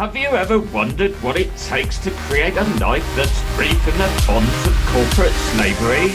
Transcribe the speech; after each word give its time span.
Have 0.00 0.16
you 0.16 0.28
ever 0.28 0.58
wondered 0.58 1.12
what 1.16 1.36
it 1.36 1.54
takes 1.58 1.98
to 1.98 2.10
create 2.10 2.56
a 2.56 2.64
life 2.80 3.04
that's 3.16 3.38
free 3.52 3.74
from 3.84 3.98
the 3.98 4.24
bonds 4.26 4.66
of 4.66 4.74
corporate 4.86 5.36
slavery? 5.52 6.08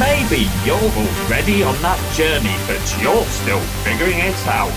Maybe 0.00 0.48
you're 0.64 0.90
already 0.96 1.62
on 1.62 1.76
that 1.82 2.00
journey, 2.16 2.56
but 2.64 2.80
you're 3.02 3.26
still 3.26 3.60
figuring 3.84 4.16
it 4.16 4.46
out. 4.46 4.72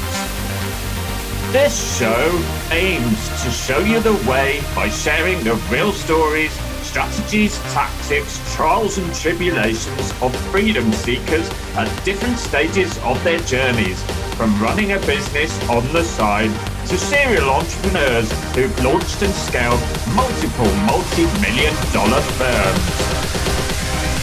This 1.54 1.97
show 1.97 2.28
aims 2.71 3.29
to 3.46 3.50
show 3.50 3.79
you 3.79 4.02
the 4.02 4.20
way 4.30 4.60
by 4.76 4.90
sharing 4.90 5.42
the 5.46 5.56
real 5.72 5.94
stories, 5.94 6.52
strategies, 6.82 7.58
tactics, 7.72 8.42
trials, 8.54 8.98
and 8.98 9.16
tribulations 9.16 10.12
of 10.22 10.36
freedom 10.52 10.92
seekers 10.92 11.50
at 11.78 11.88
different 12.04 12.38
stages 12.40 12.98
of 13.06 13.24
their 13.24 13.40
journeys, 13.40 14.04
from 14.36 14.62
running 14.62 14.92
a 14.92 15.00
business 15.00 15.58
on 15.70 15.88
the 15.94 16.04
side 16.04 16.52
to 16.88 16.98
serial 16.98 17.50
entrepreneurs 17.50 18.32
who've 18.55 18.84
launched 18.84 19.22
and 19.22 19.34
scaled 19.34 19.80
multiple 20.16 20.74
multi 20.86 21.26
million 21.40 21.74
dollar 21.94 22.22
firms. 22.22 22.86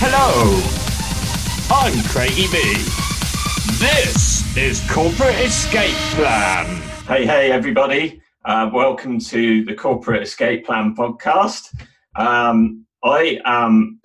Hello, 0.01 0.61
I'm 1.71 2.03
Craigie 2.05 2.51
B. 2.51 2.59
This 3.79 4.57
is 4.57 4.81
Corporate 4.91 5.39
Escape 5.41 5.95
Plan. 6.17 6.67
Hey, 7.07 7.25
hey, 7.25 7.53
everybody. 7.53 8.21
Uh, 8.45 8.71
welcome 8.73 9.19
to 9.21 9.65
the 9.65 9.75
Corporate 9.75 10.23
Escape 10.23 10.67
Plan 10.67 10.95
podcast. 10.97 11.75
Um, 12.17 12.87
I 13.05 13.41
am 13.45 14.01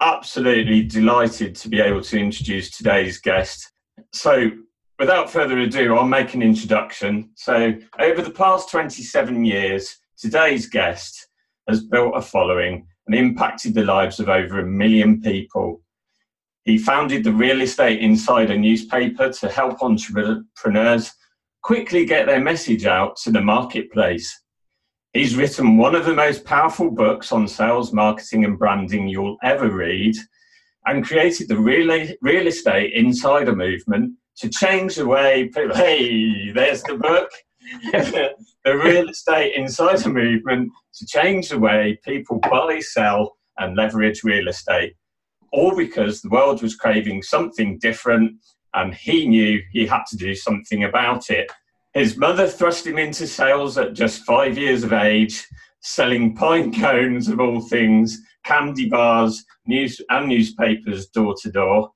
absolutely 0.00 0.82
delighted 0.82 1.54
to 1.56 1.68
be 1.68 1.80
able 1.80 2.02
to 2.02 2.18
introduce 2.18 2.70
today's 2.70 3.18
guest. 3.18 3.70
So, 4.12 4.50
without 4.98 5.30
further 5.30 5.58
ado, 5.58 5.96
I'll 5.96 6.06
make 6.06 6.34
an 6.34 6.42
introduction. 6.42 7.30
So, 7.34 7.74
over 7.98 8.22
the 8.22 8.30
past 8.30 8.70
27 8.70 9.44
years, 9.44 9.96
today's 10.16 10.68
guest 10.68 11.28
has 11.68 11.84
built 11.84 12.16
a 12.16 12.22
following 12.22 12.86
and 13.06 13.14
impacted 13.14 13.74
the 13.74 13.84
lives 13.84 14.20
of 14.20 14.28
over 14.28 14.60
a 14.60 14.66
million 14.66 15.20
people. 15.20 15.80
He 16.64 16.78
founded 16.78 17.24
the 17.24 17.32
Real 17.32 17.62
Estate 17.62 18.00
Insider 18.00 18.58
newspaper 18.58 19.32
to 19.32 19.48
help 19.48 19.82
entrepreneurs 19.82 21.12
quickly 21.62 22.04
get 22.04 22.26
their 22.26 22.40
message 22.40 22.84
out 22.84 23.16
to 23.16 23.30
the 23.30 23.40
marketplace. 23.40 24.42
He's 25.14 25.36
written 25.36 25.78
one 25.78 25.94
of 25.94 26.04
the 26.04 26.14
most 26.14 26.44
powerful 26.44 26.90
books 26.90 27.32
on 27.32 27.48
sales, 27.48 27.92
marketing, 27.92 28.44
and 28.44 28.58
branding 28.58 29.08
you'll 29.08 29.38
ever 29.42 29.70
read, 29.70 30.14
and 30.84 31.04
created 31.04 31.48
the 31.48 31.56
Real, 31.56 32.46
Estate 32.46 32.92
Insider 32.92 33.56
movement 33.56 34.12
to 34.38 34.48
change 34.48 34.96
the 34.96 35.06
way 35.06 35.48
people. 35.48 35.74
Hey, 35.74 36.50
there's 36.52 36.82
the 36.82 36.96
book. 36.96 37.30
the 37.92 38.78
Real 38.78 39.08
Estate 39.08 39.54
Insider 39.54 40.08
movement 40.08 40.70
to 40.94 41.06
change 41.06 41.50
the 41.50 41.58
way 41.58 41.98
people 42.04 42.38
buy, 42.40 42.80
sell, 42.80 43.36
and 43.58 43.76
leverage 43.76 44.24
real 44.24 44.48
estate. 44.48 44.94
All 45.52 45.76
because 45.76 46.20
the 46.20 46.28
world 46.28 46.62
was 46.62 46.76
craving 46.76 47.22
something 47.22 47.78
different 47.78 48.32
and 48.74 48.94
he 48.94 49.26
knew 49.26 49.60
he 49.72 49.86
had 49.86 50.04
to 50.10 50.16
do 50.16 50.34
something 50.34 50.84
about 50.84 51.30
it. 51.30 51.50
His 51.94 52.16
mother 52.16 52.46
thrust 52.46 52.86
him 52.86 52.98
into 52.98 53.26
sales 53.26 53.76
at 53.78 53.94
just 53.94 54.24
five 54.24 54.56
years 54.56 54.84
of 54.84 54.92
age, 54.92 55.46
selling 55.80 56.34
pine 56.34 56.72
cones 56.72 57.28
of 57.28 57.40
all 57.40 57.60
things, 57.60 58.18
candy 58.44 58.88
bars, 58.88 59.44
news 59.66 60.00
and 60.10 60.28
newspapers 60.28 61.08
door 61.08 61.34
to 61.42 61.50
door. 61.50 61.90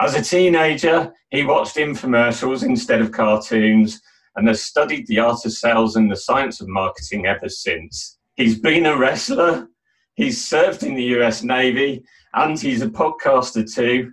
As 0.00 0.14
a 0.14 0.22
teenager, 0.22 1.12
he 1.30 1.44
watched 1.44 1.76
infomercials 1.76 2.62
instead 2.62 3.00
of 3.00 3.10
cartoons 3.10 4.00
and 4.36 4.46
has 4.46 4.62
studied 4.62 5.06
the 5.08 5.18
art 5.18 5.44
of 5.44 5.52
sales 5.52 5.96
and 5.96 6.08
the 6.10 6.16
science 6.16 6.60
of 6.60 6.68
marketing 6.68 7.26
ever 7.26 7.48
since. 7.48 8.18
He's 8.36 8.60
been 8.60 8.86
a 8.86 8.96
wrestler, 8.96 9.68
he's 10.14 10.46
served 10.46 10.84
in 10.84 10.94
the 10.94 11.18
US 11.18 11.42
Navy, 11.42 12.04
and 12.34 12.58
he's 12.58 12.82
a 12.82 12.88
podcaster 12.88 13.68
too. 13.68 14.12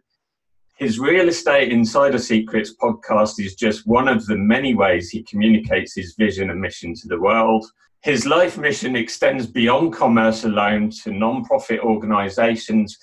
His 0.78 1.00
Real 1.00 1.30
Estate 1.30 1.72
Insider 1.72 2.18
Secrets 2.18 2.74
podcast 2.82 3.40
is 3.40 3.54
just 3.54 3.86
one 3.86 4.08
of 4.08 4.26
the 4.26 4.36
many 4.36 4.74
ways 4.74 5.10
he 5.10 5.24
communicates 5.24 5.96
his 5.96 6.16
vision 6.18 6.50
and 6.50 6.60
mission 6.60 6.96
to 6.96 7.08
the 7.08 7.20
world. 7.20 7.64
His 8.02 8.26
life 8.26 8.58
mission 8.58 8.96
extends 8.96 9.46
beyond 9.46 9.94
commerce 9.94 10.44
alone 10.44 10.90
to 11.04 11.12
non-profit 11.12 11.80
organizations 11.80 12.98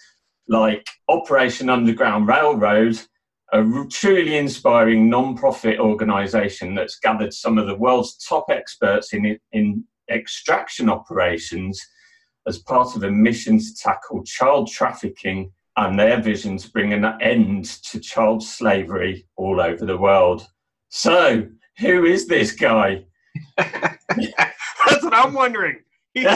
like 0.48 0.86
Operation 1.08 1.68
Underground 1.68 2.28
Railroad, 2.28 3.00
a 3.52 3.64
truly 3.90 4.36
inspiring 4.36 5.10
non-profit 5.10 5.78
organization 5.78 6.74
that's 6.74 6.98
gathered 6.98 7.32
some 7.32 7.58
of 7.58 7.66
the 7.66 7.76
world's 7.76 8.16
top 8.16 8.46
experts 8.48 9.12
in, 9.12 9.38
in 9.52 9.84
extraction 10.10 10.88
operations 10.88 11.80
as 12.46 12.58
part 12.58 12.96
of 12.96 13.04
a 13.04 13.10
mission 13.10 13.58
to 13.58 13.74
tackle 13.74 14.22
child 14.24 14.68
trafficking 14.70 15.52
and 15.76 15.98
their 15.98 16.20
vision 16.20 16.56
to 16.58 16.70
bring 16.70 16.92
an 16.92 17.04
end 17.20 17.64
to 17.64 18.00
child 18.00 18.42
slavery 18.42 19.26
all 19.36 19.60
over 19.60 19.84
the 19.86 19.96
world. 19.96 20.46
So, 20.88 21.46
who 21.78 22.04
is 22.04 22.26
this 22.26 22.52
guy? 22.52 23.04
That's 23.56 25.02
what 25.02 25.14
I'm 25.14 25.32
wondering. 25.32 25.78
Could 26.14 26.28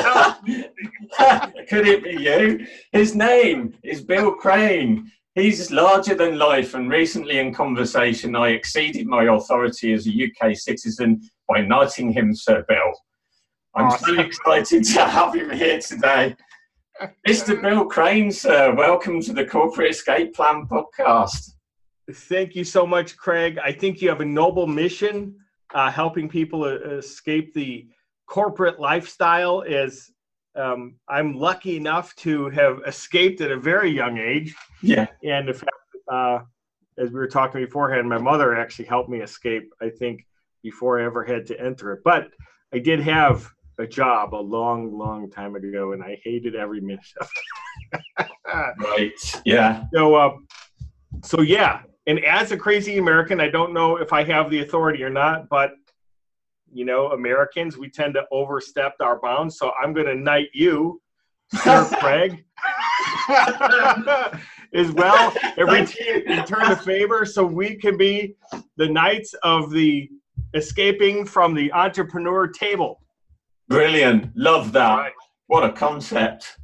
it 1.87 2.03
be 2.03 2.23
you? 2.23 2.67
His 2.93 3.15
name 3.15 3.75
is 3.83 4.03
Bill 4.03 4.33
Crane. 4.33 5.13
He's 5.35 5.71
larger 5.71 6.15
than 6.15 6.39
life, 6.39 6.73
and 6.73 6.91
recently 6.91 7.41
in 7.41 7.53
conversation, 7.53 8.35
I 8.35 8.49
exceeded 8.49 9.07
my 9.07 9.25
authority 9.25 9.93
as 9.93 10.09
a 10.09 10.11
UK 10.11 10.57
citizen 10.57 11.21
by 11.47 11.61
knighting 11.61 12.11
him 12.11 12.35
Sir 12.35 12.65
Bill. 12.67 12.91
I'm 13.75 13.89
awesome. 13.89 14.17
so 14.17 14.23
excited 14.23 14.85
to 14.85 15.05
have 15.05 15.35
him 15.35 15.51
here 15.51 15.79
today. 15.79 16.35
Mr. 17.29 17.61
Bill 17.61 17.85
Crane, 17.85 18.33
sir, 18.33 18.75
welcome 18.75 19.21
to 19.21 19.35
the 19.35 19.45
Corporate 19.45 19.91
Escape 19.91 20.35
Plan 20.35 20.67
podcast. 20.67 21.53
Thank 22.11 22.57
you 22.57 22.65
so 22.65 22.87
much, 22.87 23.15
Craig. 23.19 23.59
I 23.63 23.73
think 23.73 24.01
you 24.01 24.09
have 24.09 24.23
a 24.23 24.25
noble 24.25 24.67
mission 24.67 25.37
uh, 25.75 25.91
helping 25.91 26.31
people 26.31 26.65
uh, 26.65 26.79
escape 26.97 27.53
the 27.53 27.89
corporate 28.27 28.81
lifestyle. 28.81 29.63
Is 29.63 30.11
um, 30.57 30.97
I'm 31.09 31.35
lucky 31.35 31.77
enough 31.77 32.15
to 32.17 32.49
have 32.51 32.81
escaped 32.87 33.41
at 33.41 33.51
a 33.51 33.57
very 33.57 33.91
young 33.91 34.19
age. 34.19 34.55
Yeah. 34.83 35.07
And 35.23 35.55
fact, 35.55 35.71
uh, 36.11 36.41
as 36.99 37.11
we 37.11 37.17
were 37.17 37.27
talking 37.27 37.63
beforehand, 37.63 38.09
my 38.09 38.19
mother 38.19 38.57
actually 38.57 38.87
helped 38.87 39.11
me 39.11 39.21
escape, 39.21 39.71
I 39.81 39.91
think, 39.91 40.27
before 40.63 41.01
I 41.01 41.05
ever 41.05 41.25
had 41.25 41.47
to 41.47 41.61
enter 41.61 41.93
it. 41.93 42.01
But 42.05 42.29
I 42.73 42.79
did 42.79 43.01
have 43.01 43.49
a 43.79 43.87
job 43.87 44.35
a 44.35 44.37
long, 44.37 44.97
long 44.97 45.31
time 45.31 45.55
ago, 45.55 45.93
and 45.93 46.03
I 46.03 46.19
hated 46.25 46.57
every 46.57 46.81
minute 46.81 47.05
of 47.21 47.29
it. 48.19 48.29
right. 48.81 49.43
Yeah. 49.45 49.85
So, 49.93 50.15
uh, 50.15 50.37
so 51.23 51.43
yeah. 51.43 51.83
And 52.07 52.25
as 52.25 52.53
a 52.53 52.57
crazy 52.57 52.99
American, 52.99 53.41
I 53.41 53.49
don't 53.49 53.75
know 53.75 53.97
if 53.97 54.13
I 54.13 54.25
have 54.25 54.51
the 54.51 54.61
authority 54.61 55.03
or 55.03 55.11
not, 55.11 55.49
but 55.49 55.73
you 56.77 56.85
know, 56.85 57.09
Americans, 57.13 57.77
we 57.77 57.89
tend 57.89 58.15
to 58.15 58.25
overstep 58.31 58.95
our 59.01 59.21
bounds. 59.21 59.59
So 59.59 59.73
I'm 59.83 59.93
going 59.93 60.07
to 60.07 60.15
knight 60.15 60.49
you, 60.53 61.01
Sir 61.63 61.89
Craig, 62.01 62.45
as 64.75 64.93
well. 64.93 65.33
Every 65.57 65.87
team 65.87 66.23
return 66.27 66.69
the 66.69 66.81
favor 66.85 67.25
so 67.25 67.45
we 67.45 67.77
can 67.77 67.97
be 67.97 68.35
the 68.77 68.89
knights 68.89 69.35
of 69.43 69.71
the 69.71 70.09
escaping 70.55 71.25
from 71.25 71.55
the 71.55 71.73
entrepreneur 71.73 72.47
table. 72.47 73.01
Brilliant. 73.69 74.37
Love 74.37 74.73
that. 74.73 74.97
Right. 74.97 75.13
What 75.47 75.65
a 75.65 75.73
concept. 75.73 76.57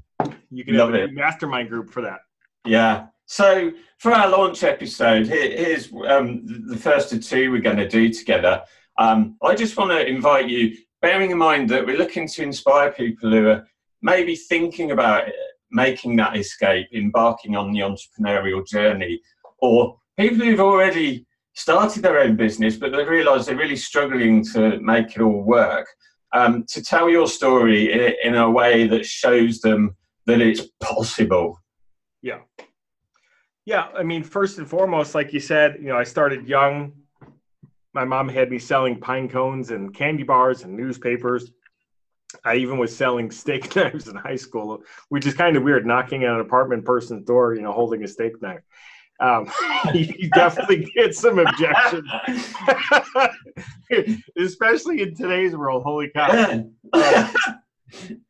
You 0.50 0.64
can 0.64 0.76
Love 0.76 0.92
have 0.92 1.00
a 1.00 1.04
it. 1.04 1.14
mastermind 1.14 1.68
group 1.68 1.90
for 1.90 2.02
that. 2.02 2.20
Yeah. 2.64 3.06
So 3.26 3.72
for 3.98 4.12
our 4.12 4.28
launch 4.28 4.62
episode, 4.62 5.26
here, 5.26 5.50
here's 5.50 5.92
um, 6.06 6.42
the 6.66 6.76
first 6.76 7.12
of 7.12 7.24
two 7.24 7.50
we're 7.50 7.62
going 7.62 7.76
to 7.78 7.88
do 7.88 8.12
together. 8.12 8.62
Um, 8.98 9.36
I 9.42 9.54
just 9.54 9.76
want 9.76 9.91
to 9.91 10.06
invite 10.06 10.48
you, 10.48 10.76
bearing 11.00 11.30
in 11.30 11.38
mind 11.38 11.69
that 11.70 11.84
we're 11.84 11.98
looking 11.98 12.28
to 12.28 12.42
inspire 12.42 12.92
people 12.92 13.30
who 13.30 13.48
are 13.48 13.66
maybe 14.03 14.36
thinking 14.36 14.91
about 14.91 15.24
making 15.71 16.16
that 16.16 16.36
escape, 16.36 16.86
embarking 16.94 17.56
on 17.56 17.72
the 17.72 17.80
entrepreneurial 17.80 18.66
journey, 18.66 19.21
or 19.59 19.98
people 20.18 20.44
who've 20.44 20.60
already 20.60 21.27
started 21.54 22.03
their 22.03 22.18
own 22.18 22.34
business 22.34 22.77
but 22.77 22.92
they 22.92 23.04
realise 23.04 23.44
they're 23.44 23.56
really 23.56 23.77
struggling 23.77 24.42
to 24.42 24.80
make 24.80 25.15
it 25.15 25.21
all 25.21 25.42
work 25.42 25.86
um, 26.33 26.65
to 26.68 26.83
tell 26.83 27.09
your 27.09 27.27
story 27.27 27.92
in, 28.24 28.34
a 28.34 28.50
way 28.50 28.86
that 28.86 29.04
shows 29.04 29.60
them 29.60 29.94
that 30.27 30.41
it's 30.41 30.62
possible. 30.80 31.60
Yeah. 32.22 32.39
Yeah. 33.66 33.89
I 33.94 34.03
mean, 34.03 34.22
first 34.22 34.59
and 34.59 34.68
foremost, 34.68 35.15
like 35.15 35.33
you 35.33 35.41
said, 35.41 35.77
you 35.80 35.89
know, 35.89 35.97
I 35.97 36.04
started 36.04 36.48
young. 36.48 36.92
My 37.94 38.04
mom 38.04 38.28
had 38.28 38.50
me 38.50 38.59
selling 38.59 38.98
pine 38.98 39.28
cones 39.28 39.71
and 39.71 39.94
candy 39.94 40.22
bars 40.22 40.62
and 40.62 40.74
newspapers. 40.74 41.50
I 42.44 42.56
even 42.56 42.78
was 42.78 42.94
selling 42.97 43.30
steak 43.30 43.77
knives 43.77 44.09
in 44.09 44.16
high 44.16 44.36
school, 44.36 44.83
which 45.10 45.27
is 45.27 45.34
kind 45.34 45.56
of 45.56 45.62
weird, 45.62 45.86
knocking 45.86 46.24
on 46.24 46.36
an 46.36 46.41
apartment 46.41 46.84
person's 46.84 47.27
door, 47.27 47.54
you 47.54 47.60
know, 47.60 47.72
holding 47.72 48.03
a 48.03 48.09
steak 48.09 48.41
knife. 48.41 48.62
um, 49.21 49.50
you 49.94 50.30
definitely 50.30 50.91
get 50.94 51.15
some 51.15 51.39
objections, 51.39 52.10
especially 54.39 55.03
in 55.03 55.15
today's 55.15 55.54
world. 55.54 55.83
Holy 55.83 56.09
cow! 56.09 56.65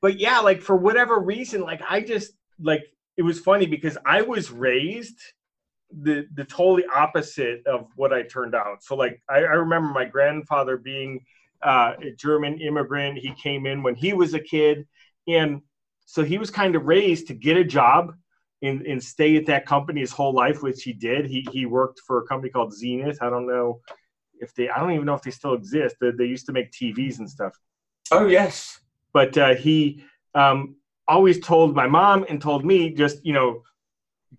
but 0.00 0.19
yeah, 0.19 0.41
like 0.41 0.61
for 0.61 0.76
whatever 0.76 1.20
reason, 1.20 1.61
like 1.61 1.82
I 1.88 2.00
just 2.00 2.32
like 2.61 2.82
it 3.17 3.23
was 3.23 3.38
funny 3.38 3.67
because 3.67 3.97
I 4.05 4.23
was 4.23 4.50
raised 4.50 5.20
the 6.00 6.27
the 6.35 6.44
totally 6.44 6.85
opposite 6.94 7.67
of 7.67 7.89
what 7.97 8.12
I 8.12 8.23
turned 8.23 8.55
out. 8.55 8.83
So 8.83 8.97
like 8.97 9.21
I, 9.29 9.39
I 9.39 9.55
remember 9.55 9.89
my 9.93 10.05
grandfather 10.05 10.77
being 10.77 11.25
uh, 11.62 11.94
a 12.03 12.11
German 12.12 12.61
immigrant. 12.61 13.19
He 13.19 13.35
came 13.35 13.67
in 13.67 13.83
when 13.83 13.94
he 13.94 14.12
was 14.12 14.35
a 14.35 14.41
kid, 14.41 14.87
and 15.29 15.61
so 16.06 16.25
he 16.25 16.39
was 16.39 16.50
kind 16.50 16.77
of 16.77 16.85
raised 16.85 17.29
to 17.29 17.35
get 17.35 17.56
a 17.56 17.65
job 17.65 18.15
and, 18.62 18.83
and 18.83 19.03
stay 19.03 19.37
at 19.37 19.47
that 19.47 19.67
company 19.67 20.00
his 20.00 20.12
whole 20.12 20.33
life, 20.33 20.62
which 20.62 20.83
he 20.83 20.93
did. 20.93 21.27
He 21.27 21.47
he 21.53 21.67
worked 21.67 22.00
for 22.06 22.19
a 22.19 22.27
company 22.27 22.50
called 22.50 22.75
Zenith. 22.75 23.19
I 23.21 23.31
don't 23.31 23.47
know 23.47 23.81
if 24.41 24.55
they 24.55 24.69
I 24.69 24.79
don't 24.81 24.93
even 24.93 25.06
know 25.06 25.15
if 25.15 25.23
they 25.23 25.31
still 25.31 25.55
exist. 25.55 25.97
They, 26.00 26.11
they 26.11 26.25
used 26.25 26.47
to 26.47 26.53
make 26.53 26.73
TVs 26.73 27.19
and 27.19 27.29
stuff. 27.29 27.59
Oh 28.11 28.27
yes. 28.27 28.81
But 29.12 29.37
uh, 29.37 29.55
he 29.55 30.05
um, 30.35 30.77
always 31.06 31.41
told 31.41 31.75
my 31.75 31.87
mom 31.87 32.25
and 32.29 32.41
told 32.41 32.65
me 32.65 32.91
just 32.91 33.25
you 33.25 33.33
know 33.33 33.62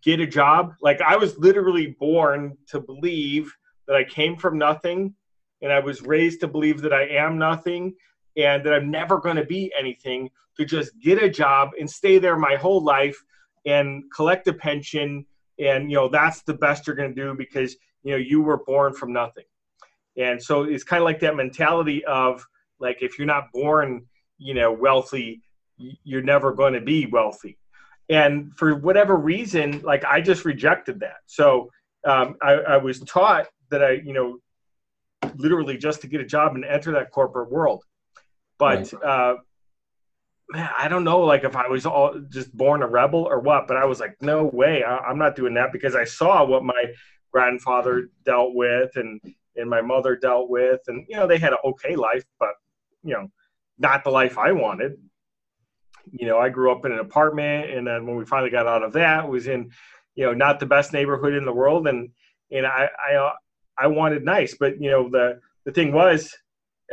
get 0.01 0.19
a 0.19 0.27
job. 0.27 0.73
Like 0.81 1.01
I 1.01 1.15
was 1.15 1.37
literally 1.37 1.95
born 1.99 2.57
to 2.67 2.79
believe 2.79 3.53
that 3.87 3.95
I 3.95 4.03
came 4.03 4.37
from 4.37 4.57
nothing, 4.57 5.13
and 5.61 5.71
I 5.71 5.79
was 5.79 6.01
raised 6.01 6.39
to 6.41 6.47
believe 6.47 6.81
that 6.81 6.93
I 6.93 7.07
am 7.07 7.37
nothing, 7.37 7.93
and 8.37 8.65
that 8.65 8.73
I'm 8.73 8.89
never 8.89 9.19
going 9.19 9.35
to 9.35 9.45
be 9.45 9.71
anything. 9.77 10.29
To 10.57 10.65
just 10.65 10.91
get 10.99 11.21
a 11.21 11.29
job 11.29 11.71
and 11.79 11.89
stay 11.89 12.19
there 12.19 12.37
my 12.37 12.55
whole 12.55 12.83
life 12.83 13.19
and 13.65 14.03
collect 14.15 14.47
a 14.47 14.53
pension, 14.53 15.25
and 15.59 15.89
you 15.89 15.97
know 15.97 16.07
that's 16.07 16.43
the 16.43 16.53
best 16.53 16.85
you're 16.85 16.95
going 16.95 17.13
to 17.13 17.21
do 17.21 17.33
because 17.35 17.75
you 18.03 18.11
know 18.11 18.17
you 18.17 18.41
were 18.41 18.63
born 18.65 18.93
from 18.93 19.13
nothing. 19.13 19.45
And 20.15 20.41
so 20.41 20.63
it's 20.63 20.83
kind 20.83 21.01
of 21.01 21.05
like 21.05 21.19
that 21.21 21.35
mentality 21.35 22.05
of 22.05 22.45
like 22.79 23.01
if 23.01 23.17
you're 23.17 23.25
not 23.25 23.51
born, 23.51 24.05
you 24.37 24.53
know, 24.53 24.71
wealthy, 24.71 25.41
you're 25.77 26.21
never 26.21 26.53
going 26.53 26.73
to 26.73 26.81
be 26.81 27.07
wealthy 27.07 27.57
and 28.09 28.53
for 28.55 28.75
whatever 28.75 29.15
reason 29.15 29.81
like 29.81 30.03
i 30.05 30.21
just 30.21 30.45
rejected 30.45 30.99
that. 30.99 31.17
So 31.25 31.69
um, 32.05 32.35
I, 32.41 32.51
I, 32.53 32.77
was 32.77 32.99
taught 32.99 33.47
that 33.71 33.83
i 33.83 33.91
you 33.91 34.13
know 34.13 34.37
literally 35.35 35.77
just 35.77 36.01
to 36.01 36.07
get 36.07 36.19
a 36.19 36.25
job 36.25 36.55
and 36.55 36.65
enter 36.65 36.91
that 36.91 37.11
corporate 37.11 37.49
world. 37.49 37.83
But 38.59 38.91
right. 38.93 39.03
uh, 39.03 39.35
man 40.49 40.69
i 40.77 40.87
don't 40.89 41.05
know 41.05 41.21
like 41.21 41.45
if 41.45 41.55
i 41.55 41.67
was 41.67 41.85
all 41.85 42.19
just 42.29 42.55
born 42.55 42.83
a 42.83 42.87
rebel 42.87 43.23
or 43.23 43.39
what 43.39 43.65
but 43.65 43.77
i 43.77 43.85
was 43.85 44.01
like 44.01 44.15
no 44.21 44.43
way 44.43 44.83
I, 44.83 44.97
i'm 44.97 45.17
not 45.17 45.37
doing 45.37 45.53
that 45.53 45.71
because 45.71 45.95
i 45.95 46.03
saw 46.03 46.43
what 46.43 46.65
my 46.65 46.83
grandfather 47.31 48.09
dealt 48.25 48.53
with 48.53 48.91
and 48.95 49.21
and 49.55 49.69
my 49.69 49.81
mother 49.81 50.15
dealt 50.15 50.49
with. 50.49 50.79
And 50.87 51.05
you 51.07 51.15
know 51.15 51.27
they 51.27 51.37
had 51.37 51.53
an 51.53 51.59
okay 51.65 51.95
life 51.95 52.23
but 52.39 52.53
you 53.03 53.13
know 53.13 53.27
not 53.77 54.03
the 54.03 54.11
life 54.11 54.37
i 54.37 54.51
wanted 54.51 54.93
you 56.11 56.27
know, 56.27 56.37
I 56.37 56.49
grew 56.49 56.71
up 56.71 56.85
in 56.85 56.91
an 56.91 56.99
apartment, 56.99 57.71
and 57.71 57.87
then 57.87 58.05
when 58.05 58.15
we 58.17 58.25
finally 58.25 58.51
got 58.51 58.67
out 58.67 58.83
of 58.83 58.93
that, 58.93 59.27
was 59.27 59.47
in, 59.47 59.71
you 60.15 60.25
know, 60.25 60.33
not 60.33 60.59
the 60.59 60.65
best 60.65 60.93
neighborhood 60.93 61.33
in 61.33 61.45
the 61.45 61.53
world, 61.53 61.87
and 61.87 62.09
and 62.51 62.65
I 62.65 62.89
I 62.97 63.31
I 63.77 63.87
wanted 63.87 64.23
nice, 64.23 64.55
but 64.59 64.81
you 64.81 64.91
know 64.91 65.09
the 65.09 65.39
the 65.65 65.71
thing 65.71 65.93
was, 65.93 66.35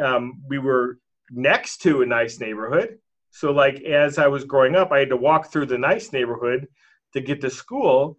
um, 0.03 0.43
we 0.47 0.59
were 0.59 0.99
next 1.31 1.79
to 1.83 2.03
a 2.03 2.07
nice 2.07 2.41
neighborhood, 2.41 2.99
so 3.31 3.53
like 3.53 3.81
as 3.83 4.19
I 4.19 4.29
was 4.29 4.45
growing 4.45 4.77
up, 4.77 4.93
I 4.93 5.01
had 5.01 5.11
to 5.11 5.17
walk 5.17 5.51
through 5.51 5.67
the 5.67 5.79
nice 5.79 6.13
neighborhood 6.13 6.69
to 7.15 7.21
get 7.21 7.41
to 7.41 7.51
school, 7.51 8.17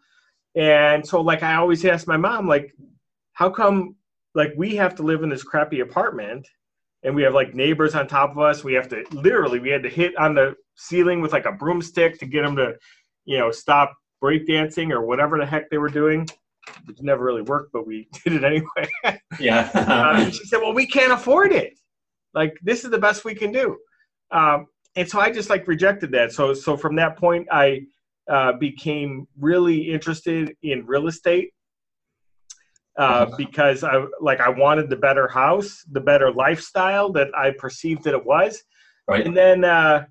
and 0.56 1.08
so 1.08 1.22
like 1.22 1.44
I 1.44 1.56
always 1.56 1.86
asked 1.86 2.08
my 2.08 2.18
mom 2.18 2.48
like, 2.48 2.74
how 3.34 3.50
come 3.50 3.96
like 4.36 4.54
we 4.58 4.76
have 4.76 4.96
to 4.96 5.04
live 5.04 5.24
in 5.24 5.30
this 5.30 5.44
crappy 5.44 5.80
apartment 5.80 6.48
and 7.04 7.16
we 7.16 7.24
have 7.24 7.34
like 7.34 7.54
neighbors 7.54 7.96
on 7.96 8.08
top 8.08 8.32
of 8.32 8.40
us. 8.40 8.64
We 8.64 8.74
have 8.74 8.88
to 8.90 9.04
literally 9.12 9.60
we 9.60 9.70
had 9.70 9.84
to 9.84 9.90
hit 9.90 10.16
on 10.18 10.36
the 10.36 10.56
ceiling 10.76 11.22
with 11.22 11.34
like 11.34 11.46
a 11.46 11.52
broomstick 11.52 12.20
to 12.20 12.26
get 12.26 12.44
them 12.44 12.56
to, 12.58 12.76
you 13.26 13.38
know, 13.38 13.52
stop 13.52 13.94
breakdancing 14.24 14.92
or 14.92 15.06
whatever 15.06 15.38
the 15.38 15.46
heck 15.46 15.70
they 15.70 15.78
were 15.78 15.90
doing. 15.90 16.28
It 16.88 17.02
never 17.02 17.24
really 17.24 17.42
worked, 17.42 17.74
but 17.74 17.88
we 17.88 18.08
did 18.24 18.34
it 18.34 18.44
anyway. 18.44 19.20
yeah. 19.40 19.70
uh, 19.74 20.30
she 20.30 20.46
said, 20.46 20.60
"Well, 20.60 20.74
we 20.74 20.86
can't 20.86 21.12
afford 21.12 21.52
it. 21.52 21.74
Like 22.34 22.58
this 22.62 22.84
is 22.84 22.92
the 22.92 23.00
best 23.00 23.26
we 23.26 23.36
can 23.36 23.52
do." 23.52 23.78
Um, 24.32 24.68
and 24.96 25.10
so 25.10 25.20
I 25.20 25.32
just 25.32 25.50
like 25.50 25.68
rejected 25.68 26.12
that. 26.12 26.32
So 26.32 26.54
so 26.54 26.78
from 26.78 26.96
that 26.98 27.18
point, 27.18 27.48
I 27.52 27.82
uh, 28.30 28.54
became 28.54 29.28
really 29.40 29.92
interested 29.92 30.56
in 30.62 30.86
real 30.86 31.08
estate 31.08 31.52
uh, 32.98 33.28
because 33.38 33.84
I 33.84 34.04
like 34.20 34.40
I 34.40 34.50
wanted 34.50 34.90
the 34.90 34.96
better 34.96 35.28
house, 35.28 35.84
the 35.92 36.02
better 36.02 36.32
lifestyle 36.32 37.12
that 37.14 37.30
I 37.36 37.52
perceived 37.52 38.04
that 38.04 38.14
it 38.14 38.26
was. 38.26 38.62
Right. 39.08 39.26
And 39.26 39.36
then 39.36 39.64
uh, 39.64 40.06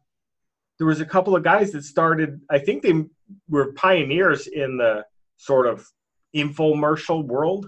there 0.79 0.87
was 0.87 1.01
a 1.01 1.07
couple 1.07 1.37
of 1.37 1.43
guys 1.43 1.73
that 1.73 1.85
started. 1.85 2.41
I 2.51 2.59
think 2.59 2.83
they 2.83 3.05
were 3.49 3.73
pioneers 3.73 4.47
in 4.47 4.77
the 4.77 5.05
sort 5.37 5.67
of 5.67 5.87
infomercial 6.35 7.25
world. 7.25 7.67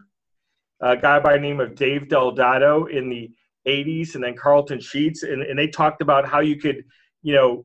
A 0.80 0.96
guy 0.96 1.20
by 1.20 1.34
the 1.34 1.40
name 1.40 1.60
of 1.60 1.76
Dave 1.76 2.08
Del 2.08 2.34
Dotto 2.34 2.90
in 2.90 3.08
the 3.08 3.30
80s, 3.66 4.14
and 4.14 4.24
then 4.24 4.34
Carleton 4.34 4.80
Sheets, 4.80 5.22
and, 5.22 5.42
and 5.42 5.58
they 5.58 5.68
talked 5.68 6.02
about 6.02 6.26
how 6.26 6.40
you 6.40 6.56
could, 6.56 6.84
you 7.22 7.34
know, 7.34 7.64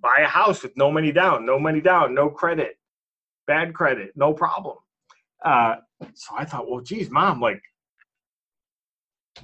buy 0.00 0.18
a 0.22 0.26
house 0.26 0.62
with 0.62 0.76
no 0.76 0.90
money 0.90 1.12
down, 1.12 1.46
no 1.46 1.58
money 1.58 1.80
down, 1.80 2.14
no 2.14 2.28
credit, 2.28 2.76
bad 3.46 3.72
credit, 3.72 4.12
no 4.14 4.34
problem. 4.34 4.76
Uh, 5.42 5.76
so 6.14 6.34
I 6.36 6.44
thought, 6.44 6.70
well, 6.70 6.80
geez, 6.80 7.10
mom, 7.10 7.40
like, 7.40 7.62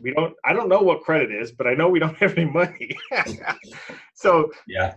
we 0.00 0.12
don't, 0.12 0.34
I 0.44 0.52
don't 0.52 0.68
know 0.68 0.80
what 0.80 1.02
credit 1.02 1.32
is, 1.32 1.52
but 1.52 1.66
I 1.66 1.74
know 1.74 1.88
we 1.88 1.98
don't 1.98 2.16
have 2.18 2.36
any 2.36 2.50
money. 2.50 2.90
so, 4.14 4.50
yeah, 4.66 4.94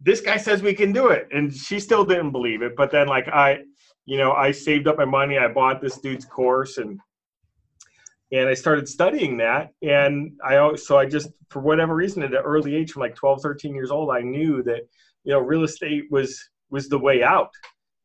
this 0.00 0.20
guy 0.20 0.36
says 0.36 0.62
we 0.62 0.74
can 0.74 0.92
do 0.92 1.08
it. 1.08 1.28
And 1.32 1.52
she 1.52 1.80
still 1.80 2.04
didn't 2.04 2.32
believe 2.32 2.62
it. 2.62 2.76
But 2.76 2.90
then, 2.90 3.08
like, 3.08 3.28
I, 3.28 3.60
you 4.06 4.18
know, 4.18 4.32
I 4.32 4.50
saved 4.50 4.86
up 4.86 4.98
my 4.98 5.04
money, 5.04 5.38
I 5.38 5.48
bought 5.48 5.80
this 5.80 5.98
dude's 5.98 6.26
course 6.26 6.76
and, 6.76 7.00
and 8.32 8.48
I 8.48 8.54
started 8.54 8.88
studying 8.88 9.38
that. 9.38 9.70
And 9.82 10.32
I, 10.44 10.74
so 10.76 10.98
I 10.98 11.06
just, 11.06 11.30
for 11.48 11.60
whatever 11.60 11.94
reason, 11.94 12.22
at 12.22 12.32
an 12.32 12.38
early 12.38 12.74
age, 12.74 12.92
from 12.92 13.00
like 13.00 13.14
12, 13.14 13.40
13 13.40 13.74
years 13.74 13.90
old, 13.90 14.10
I 14.10 14.20
knew 14.20 14.62
that, 14.64 14.82
you 15.24 15.32
know, 15.32 15.38
real 15.38 15.62
estate 15.62 16.04
was, 16.10 16.38
was 16.70 16.88
the 16.88 16.98
way 16.98 17.22
out 17.22 17.50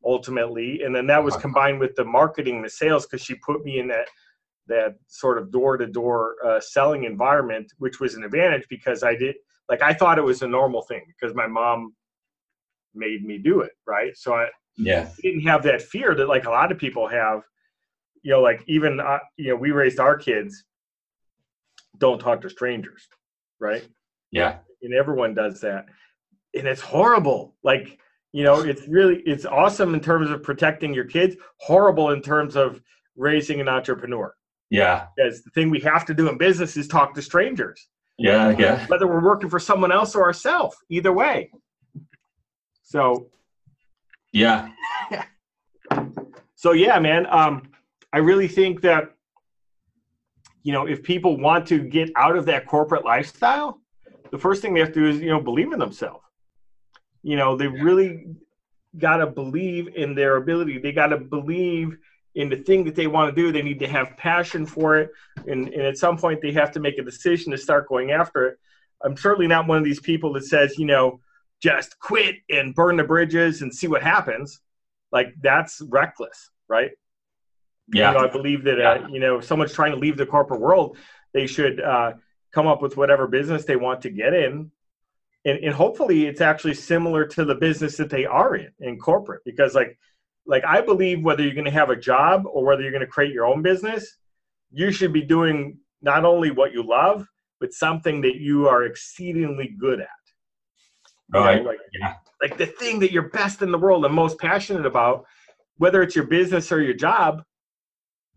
ultimately. 0.04 0.82
And 0.82 0.94
then 0.94 1.06
that 1.08 1.22
was 1.22 1.36
combined 1.36 1.80
with 1.80 1.94
the 1.96 2.04
marketing 2.04 2.62
the 2.62 2.70
sales 2.70 3.06
because 3.06 3.24
she 3.24 3.34
put 3.36 3.64
me 3.64 3.78
in 3.78 3.88
that 3.88 4.08
that 4.66 4.94
sort 5.08 5.38
of 5.38 5.50
door 5.50 5.76
to 5.76 5.86
door 5.86 6.36
selling 6.60 7.02
environment 7.02 7.72
which 7.78 7.98
was 7.98 8.14
an 8.14 8.22
advantage 8.22 8.64
because 8.68 9.02
i 9.02 9.16
did 9.16 9.34
like 9.68 9.82
i 9.82 9.92
thought 9.92 10.18
it 10.18 10.22
was 10.22 10.42
a 10.42 10.46
normal 10.46 10.82
thing 10.82 11.02
because 11.08 11.34
my 11.34 11.46
mom 11.46 11.92
made 12.94 13.24
me 13.24 13.36
do 13.36 13.62
it 13.62 13.72
right? 13.86 14.16
So 14.16 14.34
i 14.34 14.46
yeah. 14.76 15.08
didn't 15.22 15.40
have 15.40 15.64
that 15.64 15.82
fear 15.82 16.14
that 16.14 16.28
like 16.28 16.44
a 16.44 16.50
lot 16.50 16.70
of 16.70 16.78
people 16.78 17.08
have. 17.08 17.42
You 18.22 18.32
know 18.32 18.42
like 18.42 18.62
even 18.68 19.00
uh, 19.00 19.18
you 19.38 19.48
know 19.48 19.56
we 19.56 19.72
raised 19.72 19.98
our 19.98 20.16
kids 20.16 20.64
don't 21.98 22.20
talk 22.20 22.42
to 22.42 22.50
strangers 22.50 23.08
right? 23.60 23.86
Yeah. 24.32 24.56
And 24.82 24.94
everyone 24.94 25.34
does 25.34 25.60
that. 25.60 25.86
And 26.54 26.66
it's 26.66 26.80
horrible. 26.80 27.54
Like 27.62 27.98
you 28.32 28.44
know 28.44 28.60
it's 28.60 28.86
really 28.86 29.22
it's 29.26 29.44
awesome 29.44 29.94
in 29.94 30.00
terms 30.00 30.30
of 30.30 30.42
protecting 30.42 30.94
your 30.94 31.04
kids 31.04 31.36
horrible 31.58 32.10
in 32.10 32.22
terms 32.22 32.56
of 32.56 32.80
raising 33.16 33.60
an 33.60 33.68
entrepreneur. 33.68 34.34
Yeah. 34.70 35.06
Because 35.16 35.42
the 35.42 35.50
thing 35.50 35.68
we 35.68 35.80
have 35.80 36.04
to 36.06 36.14
do 36.14 36.28
in 36.28 36.38
business 36.38 36.76
is 36.76 36.86
talk 36.86 37.14
to 37.14 37.22
strangers. 37.22 37.88
Yeah 38.18 38.54
yeah. 38.56 38.86
Whether 38.86 39.06
we're 39.06 39.24
working 39.24 39.50
for 39.50 39.58
someone 39.58 39.92
else 39.92 40.14
or 40.14 40.22
ourselves 40.24 40.76
either 40.88 41.12
way. 41.12 41.50
So. 42.82 43.28
Yeah. 44.32 44.70
So 46.60 46.72
yeah 46.72 46.98
man 46.98 47.26
um 47.30 47.70
i 48.12 48.18
really 48.18 48.46
think 48.46 48.82
that 48.82 49.12
you 50.62 50.74
know 50.74 50.86
if 50.86 51.02
people 51.02 51.38
want 51.38 51.66
to 51.68 51.78
get 51.78 52.10
out 52.16 52.36
of 52.36 52.44
that 52.44 52.66
corporate 52.66 53.02
lifestyle 53.02 53.80
the 54.30 54.36
first 54.36 54.60
thing 54.60 54.74
they 54.74 54.80
have 54.80 54.92
to 54.92 55.00
do 55.00 55.06
is 55.06 55.20
you 55.20 55.30
know 55.30 55.40
believe 55.40 55.72
in 55.72 55.78
themselves 55.78 56.22
you 57.22 57.36
know, 57.36 57.56
they 57.56 57.66
really 57.66 58.26
got 58.98 59.18
to 59.18 59.26
believe 59.26 59.94
in 59.94 60.14
their 60.14 60.36
ability. 60.36 60.78
They 60.78 60.92
got 60.92 61.08
to 61.08 61.18
believe 61.18 61.96
in 62.34 62.48
the 62.48 62.56
thing 62.56 62.84
that 62.84 62.94
they 62.94 63.06
want 63.06 63.34
to 63.34 63.40
do. 63.40 63.52
They 63.52 63.62
need 63.62 63.80
to 63.80 63.88
have 63.88 64.16
passion 64.16 64.66
for 64.66 64.98
it. 64.98 65.10
And, 65.46 65.68
and 65.68 65.82
at 65.82 65.98
some 65.98 66.16
point, 66.16 66.40
they 66.40 66.52
have 66.52 66.72
to 66.72 66.80
make 66.80 66.98
a 66.98 67.02
decision 67.02 67.52
to 67.52 67.58
start 67.58 67.88
going 67.88 68.10
after 68.10 68.46
it. 68.46 68.58
I'm 69.02 69.16
certainly 69.16 69.46
not 69.46 69.66
one 69.66 69.78
of 69.78 69.84
these 69.84 70.00
people 70.00 70.32
that 70.34 70.44
says, 70.44 70.78
you 70.78 70.86
know, 70.86 71.20
just 71.62 71.98
quit 71.98 72.36
and 72.48 72.74
burn 72.74 72.96
the 72.96 73.04
bridges 73.04 73.62
and 73.62 73.74
see 73.74 73.86
what 73.86 74.02
happens. 74.02 74.60
Like, 75.12 75.34
that's 75.40 75.80
reckless, 75.80 76.50
right? 76.68 76.92
Yeah. 77.92 78.12
You 78.12 78.18
know, 78.18 78.24
I 78.24 78.30
believe 78.30 78.64
that, 78.64 78.80
uh, 78.80 79.08
you 79.08 79.20
know, 79.20 79.38
if 79.38 79.44
someone's 79.44 79.72
trying 79.72 79.92
to 79.92 79.98
leave 79.98 80.16
the 80.16 80.26
corporate 80.26 80.60
world, 80.60 80.96
they 81.32 81.46
should 81.46 81.80
uh, 81.80 82.12
come 82.52 82.66
up 82.66 82.82
with 82.82 82.96
whatever 82.96 83.26
business 83.26 83.64
they 83.64 83.76
want 83.76 84.02
to 84.02 84.10
get 84.10 84.32
in 84.32 84.70
and, 85.44 85.58
and 85.58 85.74
hopefully 85.74 86.26
it's 86.26 86.40
actually 86.40 86.74
similar 86.74 87.24
to 87.26 87.44
the 87.44 87.54
business 87.54 87.96
that 87.96 88.10
they 88.10 88.26
are 88.26 88.56
in 88.56 88.70
in 88.80 88.98
corporate 88.98 89.42
because 89.44 89.74
like 89.74 89.98
like 90.46 90.64
I 90.64 90.80
believe 90.80 91.24
whether 91.24 91.42
you're 91.42 91.54
going 91.54 91.64
to 91.64 91.70
have 91.70 91.90
a 91.90 91.96
job 91.96 92.44
or 92.46 92.64
whether 92.64 92.82
you're 92.82 92.90
going 92.90 93.00
to 93.00 93.06
create 93.06 93.32
your 93.32 93.46
own 93.46 93.62
business, 93.62 94.16
you 94.72 94.90
should 94.90 95.12
be 95.12 95.22
doing 95.22 95.78
not 96.02 96.24
only 96.24 96.50
what 96.50 96.72
you 96.72 96.82
love, 96.82 97.26
but 97.60 97.72
something 97.72 98.20
that 98.22 98.36
you 98.36 98.66
are 98.66 98.84
exceedingly 98.84 99.74
good 99.78 100.00
at. 100.00 100.08
You 101.32 101.40
know, 101.40 101.46
Right. 101.46 101.64
like, 101.64 101.78
Yeah. 101.92 102.14
like 102.42 102.56
the 102.56 102.66
thing 102.66 102.98
that 103.00 103.12
you're 103.12 103.28
best 103.28 103.62
in 103.62 103.70
the 103.70 103.78
world 103.78 104.04
and 104.04 104.14
most 104.14 104.38
passionate 104.38 104.86
about, 104.86 105.26
whether 105.76 106.02
it's 106.02 106.16
your 106.16 106.26
business 106.26 106.72
or 106.72 106.82
your 106.82 106.94
job, 106.94 107.44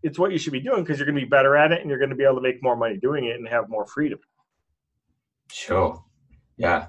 it's 0.02 0.18
what 0.18 0.30
you 0.30 0.38
should 0.38 0.52
be 0.52 0.60
doing 0.60 0.84
because 0.84 0.98
you're 0.98 1.06
going 1.06 1.16
to 1.16 1.22
be 1.22 1.28
better 1.28 1.56
at 1.56 1.72
it 1.72 1.80
and 1.80 1.88
you're 1.88 1.98
going 1.98 2.10
to 2.10 2.16
be 2.16 2.24
able 2.24 2.36
to 2.36 2.42
make 2.42 2.62
more 2.62 2.76
money 2.76 2.98
doing 2.98 3.24
it 3.24 3.36
and 3.36 3.48
have 3.48 3.68
more 3.70 3.86
freedom. 3.86 4.18
Sure. 5.50 6.04
Yeah. 6.58 6.88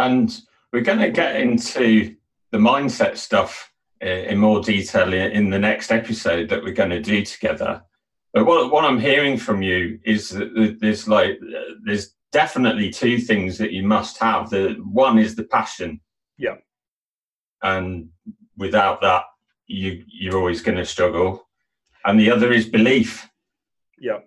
And 0.00 0.40
we're 0.72 0.82
going 0.82 0.98
to 0.98 1.10
get 1.10 1.36
into 1.36 2.16
the 2.52 2.58
mindset 2.58 3.16
stuff 3.16 3.72
uh, 4.02 4.06
in 4.06 4.38
more 4.38 4.60
detail 4.60 5.12
in 5.12 5.50
the 5.50 5.58
next 5.58 5.90
episode 5.92 6.48
that 6.48 6.62
we're 6.62 6.72
going 6.72 6.90
to 6.90 7.02
do 7.02 7.24
together. 7.24 7.82
But 8.32 8.46
what, 8.46 8.72
what 8.72 8.84
I'm 8.84 9.00
hearing 9.00 9.36
from 9.36 9.62
you 9.62 9.98
is 10.04 10.30
that 10.30 10.78
there's 10.80 11.08
like 11.08 11.38
there's 11.84 12.14
definitely 12.32 12.90
two 12.90 13.18
things 13.18 13.58
that 13.58 13.72
you 13.72 13.82
must 13.82 14.18
have. 14.18 14.50
The 14.50 14.76
one 14.84 15.18
is 15.18 15.34
the 15.34 15.44
passion. 15.44 16.00
Yeah. 16.38 16.56
And 17.62 18.10
without 18.56 19.00
that, 19.02 19.24
you 19.66 20.04
you're 20.06 20.38
always 20.38 20.62
going 20.62 20.78
to 20.78 20.86
struggle. 20.86 21.48
And 22.04 22.18
the 22.18 22.30
other 22.30 22.52
is 22.52 22.68
belief. 22.68 23.28
Yeah. 23.98 24.20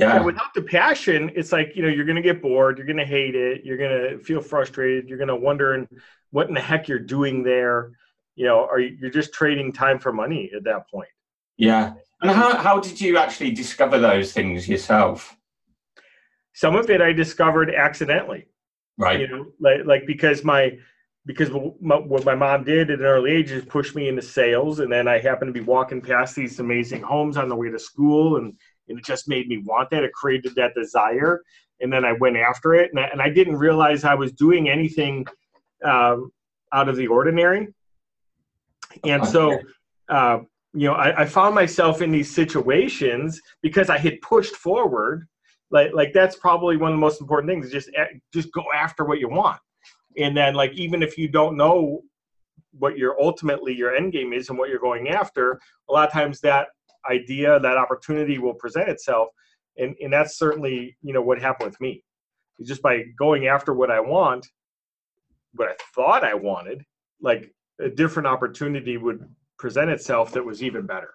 Yeah. 0.00 0.14
Yeah, 0.14 0.22
without 0.22 0.54
the 0.54 0.62
passion, 0.62 1.30
it's 1.34 1.52
like 1.52 1.72
you 1.74 1.82
know 1.82 1.88
you're 1.88 2.06
gonna 2.06 2.22
get 2.22 2.40
bored, 2.40 2.78
you're 2.78 2.86
gonna 2.86 3.04
hate 3.04 3.34
it, 3.34 3.64
you're 3.66 3.76
gonna 3.76 4.18
feel 4.18 4.40
frustrated, 4.40 5.08
you're 5.10 5.18
gonna 5.18 5.36
wonder 5.36 5.86
what 6.30 6.48
in 6.48 6.54
the 6.54 6.60
heck 6.60 6.88
you're 6.88 6.98
doing 6.98 7.42
there. 7.42 7.92
You 8.34 8.46
know, 8.46 8.64
are 8.64 8.80
you, 8.80 8.96
you're 8.98 9.10
just 9.10 9.34
trading 9.34 9.72
time 9.74 9.98
for 9.98 10.10
money 10.10 10.50
at 10.56 10.64
that 10.64 10.88
point. 10.90 11.10
Yeah. 11.58 11.92
And 12.22 12.30
how, 12.30 12.56
how 12.56 12.80
did 12.80 12.98
you 12.98 13.18
actually 13.18 13.50
discover 13.50 13.98
those 13.98 14.32
things 14.32 14.66
yourself? 14.66 15.36
Some 16.54 16.76
of 16.76 16.88
it 16.88 17.02
I 17.02 17.12
discovered 17.12 17.70
accidentally. 17.74 18.46
Right. 18.96 19.20
You 19.20 19.28
know, 19.28 19.46
like 19.60 19.84
like 19.84 20.06
because 20.06 20.44
my 20.44 20.78
because 21.26 21.50
my, 21.82 21.96
what 21.96 22.24
my 22.24 22.34
mom 22.34 22.64
did 22.64 22.90
at 22.90 23.00
an 23.00 23.04
early 23.04 23.32
age 23.32 23.50
is 23.50 23.64
push 23.66 23.94
me 23.94 24.08
into 24.08 24.22
sales, 24.22 24.80
and 24.80 24.90
then 24.90 25.06
I 25.06 25.18
happened 25.18 25.52
to 25.52 25.60
be 25.60 25.66
walking 25.66 26.00
past 26.00 26.34
these 26.34 26.58
amazing 26.58 27.02
homes 27.02 27.36
on 27.36 27.50
the 27.50 27.56
way 27.56 27.70
to 27.70 27.78
school, 27.78 28.38
and 28.38 28.54
and 28.90 28.98
it 28.98 29.04
just 29.04 29.28
made 29.28 29.48
me 29.48 29.58
want 29.58 29.88
that. 29.90 30.04
It 30.04 30.12
created 30.12 30.54
that 30.56 30.74
desire, 30.74 31.42
and 31.80 31.90
then 31.92 32.04
I 32.04 32.12
went 32.12 32.36
after 32.36 32.74
it, 32.74 32.90
and 32.90 33.00
I, 33.00 33.04
and 33.04 33.22
I 33.22 33.30
didn't 33.30 33.56
realize 33.56 34.04
I 34.04 34.14
was 34.14 34.32
doing 34.32 34.68
anything 34.68 35.26
um, 35.84 36.30
out 36.72 36.88
of 36.88 36.96
the 36.96 37.06
ordinary. 37.06 37.68
And 39.04 39.26
so, 39.26 39.58
uh, 40.08 40.40
you 40.74 40.88
know, 40.88 40.94
I, 40.94 41.22
I 41.22 41.24
found 41.24 41.54
myself 41.54 42.02
in 42.02 42.10
these 42.10 42.30
situations 42.30 43.40
because 43.62 43.88
I 43.88 43.98
had 43.98 44.20
pushed 44.20 44.56
forward. 44.56 45.26
Like, 45.70 45.92
like 45.94 46.12
that's 46.12 46.36
probably 46.36 46.76
one 46.76 46.90
of 46.90 46.96
the 46.96 47.00
most 47.00 47.20
important 47.20 47.50
things. 47.50 47.66
Is 47.66 47.72
just, 47.72 47.90
just 48.32 48.52
go 48.52 48.64
after 48.74 49.04
what 49.04 49.20
you 49.20 49.28
want, 49.28 49.60
and 50.18 50.36
then 50.36 50.54
like 50.54 50.72
even 50.72 51.02
if 51.02 51.16
you 51.16 51.28
don't 51.28 51.56
know 51.56 52.02
what 52.78 52.98
your 52.98 53.20
ultimately 53.20 53.74
your 53.74 53.94
end 53.94 54.12
game 54.12 54.32
is 54.32 54.48
and 54.48 54.58
what 54.58 54.68
you're 54.68 54.78
going 54.78 55.08
after, 55.08 55.60
a 55.88 55.92
lot 55.92 56.06
of 56.06 56.12
times 56.12 56.40
that 56.40 56.68
idea, 57.08 57.60
that 57.60 57.76
opportunity 57.76 58.38
will 58.38 58.54
present 58.54 58.88
itself, 58.88 59.28
and 59.76 59.94
and 60.00 60.12
that's 60.12 60.38
certainly 60.38 60.96
you 61.02 61.12
know 61.12 61.22
what 61.22 61.40
happened 61.40 61.70
with 61.70 61.80
me. 61.80 62.04
Just 62.62 62.82
by 62.82 63.04
going 63.18 63.46
after 63.46 63.72
what 63.72 63.90
I 63.90 64.00
want, 64.00 64.46
what 65.54 65.68
I 65.68 65.74
thought 65.94 66.24
I 66.24 66.34
wanted, 66.34 66.84
like 67.20 67.52
a 67.80 67.88
different 67.88 68.26
opportunity 68.26 68.96
would 68.96 69.26
present 69.58 69.90
itself 69.90 70.32
that 70.32 70.44
was 70.44 70.62
even 70.62 70.86
better. 70.86 71.12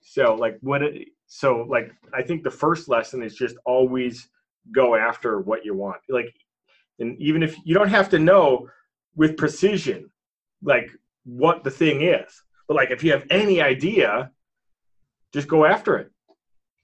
So 0.00 0.34
like 0.34 0.58
what 0.60 0.82
it 0.82 1.08
so 1.26 1.66
like 1.68 1.92
I 2.14 2.22
think 2.22 2.42
the 2.42 2.50
first 2.50 2.88
lesson 2.88 3.22
is 3.22 3.34
just 3.34 3.56
always 3.64 4.28
go 4.72 4.94
after 4.94 5.40
what 5.40 5.64
you 5.64 5.74
want. 5.74 6.00
Like 6.08 6.34
and 6.98 7.20
even 7.20 7.42
if 7.42 7.56
you 7.64 7.74
don't 7.74 7.88
have 7.88 8.08
to 8.10 8.18
know 8.18 8.68
with 9.16 9.36
precision 9.36 10.10
like 10.62 10.90
what 11.24 11.64
the 11.64 11.70
thing 11.70 12.02
is. 12.02 12.42
But 12.68 12.76
like 12.76 12.90
if 12.90 13.02
you 13.02 13.12
have 13.12 13.26
any 13.30 13.60
idea, 13.60 14.30
just 15.32 15.48
go 15.48 15.64
after 15.64 15.96
it. 15.98 16.10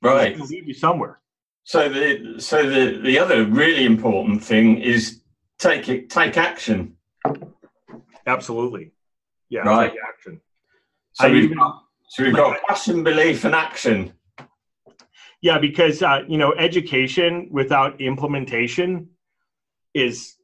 Right. 0.03 0.33
It'll 0.33 0.47
lead 0.47 0.67
you 0.67 0.75
somewhere. 0.75 1.21
So 1.65 1.89
the 1.89 2.37
so 2.39 2.69
the 2.69 3.01
the 3.03 3.19
other 3.19 3.45
really 3.45 3.85
important 3.85 4.43
thing 4.43 4.79
is 4.79 5.23
take 5.59 5.89
it 5.89 6.11
take 6.11 6.37
action. 6.37 6.97
Absolutely. 8.27 8.93
Yeah, 9.49 9.61
Right. 9.61 9.91
take 9.93 10.01
action. 10.09 10.41
So 11.13 11.27
I 11.29 11.31
we've 11.33 11.45
even- 11.45 11.59
got 11.59 11.83
so 12.09 12.23
we've 12.23 12.35
got 12.37 12.61
passion, 12.69 13.03
belief, 13.03 13.45
and 13.45 13.55
action. 13.55 14.13
Yeah, 15.43 15.59
because 15.59 16.03
uh, 16.03 16.23
you 16.29 16.39
know, 16.39 16.53
education 16.55 17.49
without 17.51 18.01
implementation 18.01 19.09
is 19.93 20.37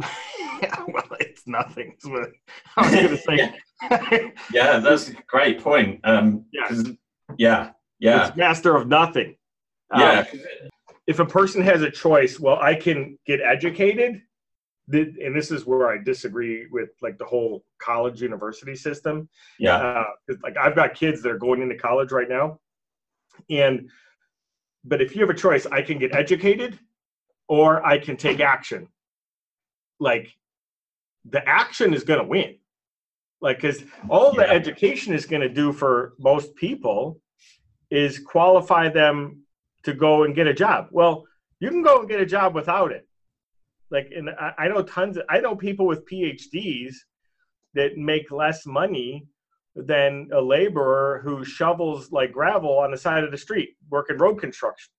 yeah, 0.00 0.76
well, 0.88 1.04
it's 1.20 1.46
nothing. 1.46 1.96
I 2.76 2.82
was 2.82 2.90
going 2.94 3.08
to 3.08 3.16
say. 3.18 3.54
Yeah, 4.52 4.78
that's 4.78 5.08
a 5.08 5.14
great 5.26 5.62
point. 5.62 6.00
Um, 6.04 6.44
Yeah. 6.52 6.68
Yeah, 7.38 7.70
yeah, 7.98 8.28
It's 8.28 8.36
master 8.36 8.76
of 8.76 8.88
nothing. 8.88 9.36
Um, 9.90 10.00
yeah, 10.00 10.24
if 11.06 11.18
a 11.18 11.26
person 11.26 11.62
has 11.62 11.82
a 11.82 11.90
choice, 11.90 12.38
well, 12.38 12.58
I 12.60 12.74
can 12.74 13.18
get 13.26 13.40
educated. 13.40 14.22
And 14.92 15.36
this 15.36 15.52
is 15.52 15.66
where 15.66 15.88
I 15.88 15.98
disagree 16.02 16.66
with 16.72 16.90
like 17.00 17.16
the 17.16 17.24
whole 17.24 17.64
college 17.78 18.20
university 18.20 18.74
system. 18.74 19.28
yeah, 19.58 19.76
uh, 19.76 20.04
like 20.42 20.56
I've 20.56 20.74
got 20.74 20.94
kids 20.94 21.22
that 21.22 21.30
are 21.30 21.38
going 21.38 21.62
into 21.62 21.76
college 21.76 22.10
right 22.10 22.28
now, 22.28 22.58
and 23.48 23.88
but 24.84 25.00
if 25.00 25.14
you 25.14 25.20
have 25.20 25.30
a 25.30 25.38
choice, 25.38 25.66
I 25.66 25.82
can 25.82 25.98
get 25.98 26.14
educated, 26.14 26.78
or 27.46 27.84
I 27.86 27.98
can 27.98 28.16
take 28.16 28.40
action. 28.40 28.88
Like 30.00 30.34
the 31.24 31.46
action 31.48 31.94
is 31.94 32.02
going 32.02 32.20
to 32.20 32.26
win, 32.26 32.56
like 33.40 33.58
because 33.58 33.84
all 34.08 34.32
the 34.32 34.48
education 34.48 35.14
is 35.14 35.24
going 35.24 35.42
to 35.42 35.48
do 35.48 35.72
for 35.72 36.14
most 36.18 36.56
people 36.56 37.19
is 37.90 38.18
qualify 38.18 38.88
them 38.88 39.42
to 39.82 39.94
go 39.94 40.24
and 40.24 40.34
get 40.34 40.46
a 40.46 40.54
job. 40.54 40.88
Well, 40.90 41.24
you 41.58 41.68
can 41.70 41.82
go 41.82 42.00
and 42.00 42.08
get 42.08 42.20
a 42.20 42.26
job 42.26 42.54
without 42.54 42.92
it. 42.92 43.06
Like, 43.90 44.10
and 44.14 44.30
I, 44.30 44.52
I 44.58 44.68
know 44.68 44.82
tons. 44.82 45.16
Of, 45.16 45.24
I 45.28 45.40
know 45.40 45.56
people 45.56 45.86
with 45.86 46.08
PhDs 46.08 46.94
that 47.74 47.96
make 47.96 48.30
less 48.30 48.66
money 48.66 49.26
than 49.74 50.28
a 50.32 50.40
laborer 50.40 51.20
who 51.24 51.44
shovels 51.44 52.10
like 52.12 52.32
gravel 52.32 52.78
on 52.78 52.90
the 52.90 52.98
side 52.98 53.24
of 53.24 53.30
the 53.30 53.38
street 53.38 53.70
working 53.88 54.18
road 54.18 54.36
construction. 54.36 54.90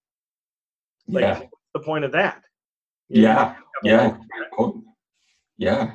Like, 1.07 1.23
yeah, 1.23 1.39
what's 1.39 1.51
the 1.73 1.79
point 1.81 2.05
of 2.05 2.11
that? 2.13 2.41
yeah, 3.09 3.55
yeah, 3.83 4.09
great 4.09 4.51
point. 4.53 4.85
yeah, 5.57 5.93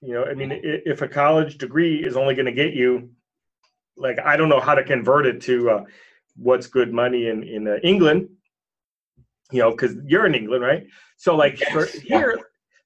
You 0.00 0.14
know, 0.14 0.24
I 0.24 0.34
mean, 0.34 0.52
if 0.62 1.02
a 1.02 1.08
college 1.08 1.58
degree 1.58 2.04
is 2.04 2.16
only 2.16 2.34
going 2.34 2.46
to 2.46 2.52
get 2.52 2.74
you, 2.74 3.10
like, 3.96 4.18
I 4.20 4.36
don't 4.36 4.48
know 4.48 4.60
how 4.60 4.74
to 4.74 4.84
convert 4.84 5.26
it 5.26 5.40
to 5.42 5.70
uh, 5.70 5.84
what's 6.36 6.66
good 6.66 6.92
money 6.92 7.28
in 7.28 7.42
in 7.42 7.68
uh, 7.68 7.76
England. 7.82 8.28
You 9.50 9.60
know, 9.60 9.70
because 9.72 9.96
you're 10.06 10.26
in 10.26 10.34
England, 10.34 10.62
right? 10.64 10.86
So, 11.18 11.36
like, 11.36 11.58
for 11.58 11.86
Yes, 11.86 11.94
here, 11.96 12.38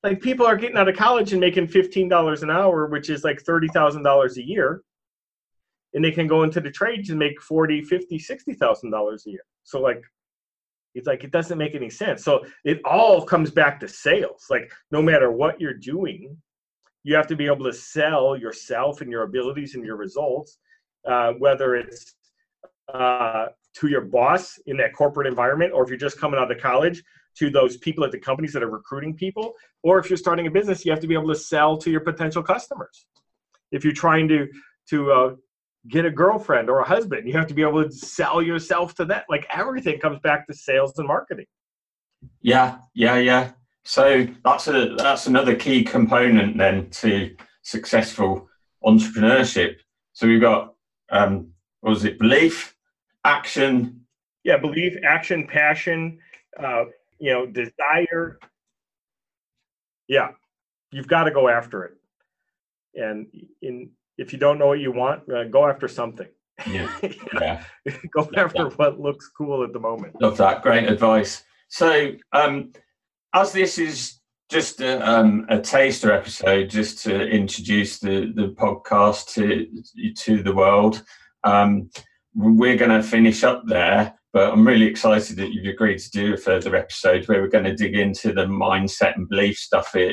like 0.03 0.21
people 0.21 0.45
are 0.47 0.57
getting 0.57 0.77
out 0.77 0.89
of 0.89 0.97
college 0.97 1.33
and 1.33 1.41
making 1.41 1.69
fifteen 1.69 2.09
dollars 2.09 2.43
an 2.43 2.51
hour, 2.51 2.87
which 2.87 3.09
is 3.09 3.23
like 3.23 3.41
thirty 3.43 3.69
thousand 3.69 4.03
dollars 4.03 4.37
a 4.37 4.45
year, 4.45 4.83
and 5.95 6.05
they 6.05 6.11
can 6.11 6.27
go 6.27 6.43
into 6.43 6.61
the 6.61 6.71
trades 6.71 7.11
and 7.11 7.19
make 7.19 7.41
forty, 7.41 7.83
fifty, 7.83 8.19
sixty 8.19 8.55
thousand 8.55 8.91
dollars 8.91 9.25
a 9.27 9.31
year. 9.31 9.45
So, 9.63 9.81
like, 9.81 10.03
it's 10.97 11.07
like 11.07 11.23
it 11.23 11.31
doesn't 11.31 11.59
make 11.59 11.75
any 11.77 11.91
sense. 11.91 12.25
So 12.25 12.45
it 12.65 12.81
all 12.85 13.23
comes 13.23 13.51
back 13.51 13.79
to 13.81 13.89
sales. 13.89 14.47
Like, 14.51 14.73
no 14.91 15.01
matter 15.01 15.31
what 15.31 15.61
you're 15.61 15.75
doing, 15.75 16.37
you 17.05 17.15
have 17.15 17.29
to 17.29 17.37
be 17.37 17.47
able 17.47 17.65
to 17.67 17.73
sell 17.73 18.37
yourself 18.37 19.03
and 19.03 19.11
your 19.11 19.23
abilities 19.23 19.77
and 19.77 19.85
your 19.85 19.97
results, 19.97 20.59
uh, 21.07 21.35
whether 21.35 21.77
it's 21.77 22.16
uh, 22.93 23.47
to 23.75 23.89
your 23.89 24.03
boss 24.03 24.59
in 24.67 24.77
that 24.79 24.93
corporate 24.95 25.27
environment, 25.27 25.73
or 25.73 25.83
if 25.85 25.89
you're 25.89 25.99
just 25.99 26.19
coming 26.19 26.39
out 26.41 26.51
of 26.51 26.59
college 26.59 27.03
to 27.39 27.51
those 27.51 27.77
people 27.77 28.05
at 28.05 28.11
the 28.11 28.19
companies 28.19 28.53
that 28.53 28.63
are 28.63 28.71
recruiting 28.71 29.15
people, 29.15 29.55
or 29.83 29.99
if 29.99 30.09
you're 30.09 30.17
starting 30.17 30.47
a 30.47 30.51
business, 30.51 30.85
you 30.85 30.91
have 30.91 31.01
to 31.01 31.07
be 31.07 31.15
able 31.15 31.29
to 31.29 31.35
sell 31.35 31.77
to 31.77 31.91
your 31.91 32.01
potential 32.01 32.43
customers. 32.43 33.07
If 33.73 33.85
you're 33.85 33.93
trying 33.93 34.29
to 34.29 34.49
to 34.91 35.13
uh, 35.13 35.35
get 35.89 36.05
a 36.05 36.11
girlfriend 36.11 36.71
or 36.71 36.81
a 36.81 36.85
husband, 36.87 37.27
you 37.27 37.35
have 37.35 37.49
to 37.49 37.55
be 37.55 37.63
able 37.63 37.85
to 37.85 37.93
sell 37.93 38.41
yourself 38.41 38.95
to 38.95 39.05
that. 39.07 39.25
Like 39.29 39.47
everything 39.53 39.99
comes 39.99 40.21
back 40.21 40.47
to 40.47 40.55
sales 40.55 40.95
and 40.99 41.09
marketing. 41.09 41.47
yeah, 42.41 42.79
yeah, 42.95 43.19
yeah. 43.19 43.51
So 43.85 44.27
that's 44.45 44.69
a 44.69 44.95
that's 44.97 45.27
another 45.27 45.55
key 45.55 45.85
component 45.85 46.57
then 46.57 46.91
to 46.91 47.37
successful 47.63 48.49
entrepreneurship. 48.85 49.77
So 50.13 50.27
we've 50.27 50.41
got 50.41 50.75
um, 51.11 51.53
what 51.81 51.91
was 51.91 52.05
it? 52.05 52.19
Belief, 52.19 52.75
action, 53.27 54.07
Yeah, 54.45 54.59
belief, 54.59 54.95
action, 55.05 55.47
passion, 55.47 56.19
uh, 56.59 56.85
you 57.19 57.33
know, 57.33 57.47
desire. 57.47 58.39
Yeah, 60.09 60.29
you've 60.93 61.09
got 61.09 61.25
to 61.25 61.31
go 61.33 61.49
after 61.49 61.85
it. 61.85 61.95
And 62.95 63.27
in 63.61 63.91
if 64.19 64.33
you 64.33 64.39
don't 64.39 64.59
know 64.59 64.69
what 64.69 64.81
you 64.81 64.93
want, 64.93 65.31
uh, 65.31 65.45
go 65.45 65.69
after 65.69 65.89
something. 65.89 66.29
Yeah. 66.67 66.91
yeah. 67.41 67.63
go 68.15 68.29
after 68.37 68.71
what 68.71 68.99
looks 68.99 69.31
cool 69.37 69.63
at 69.63 69.73
the 69.73 69.81
moment. 69.81 70.21
Love 70.21 70.39
that. 70.39 70.63
Great 70.63 70.89
advice. 70.89 71.45
So, 71.69 72.13
um, 72.33 72.73
as 73.35 73.53
this 73.53 73.79
is 73.79 74.21
just 74.49 74.81
a, 74.81 75.07
um, 75.07 75.45
a, 75.51 75.59
taster 75.59 76.13
episode, 76.13 76.71
just 76.71 77.03
to 77.05 77.29
introduce 77.29 77.99
the, 77.99 78.33
the 78.35 78.55
podcast 78.57 79.35
to 79.35 79.67
to 80.15 80.43
the 80.43 80.55
world, 80.55 81.03
um, 81.45 81.91
we're 82.37 82.77
going 82.77 82.91
to 82.91 83.03
finish 83.03 83.43
up 83.43 83.63
there. 83.67 84.15
But 84.33 84.53
I'm 84.53 84.67
really 84.67 84.87
excited 84.87 85.37
that 85.39 85.53
you've 85.53 85.73
agreed 85.73 85.99
to 85.99 86.11
do 86.11 86.35
a 86.35 86.37
further 86.37 86.77
episode 86.77 87.27
where 87.27 87.41
we're 87.41 87.49
going 87.49 87.65
to 87.65 87.75
dig 87.75 87.97
into 87.97 88.35
the 88.35 88.45
mindset 88.45 89.17
and 89.17 89.29
belief 89.29 89.57
stuff 89.57 89.95
in, 89.97 90.13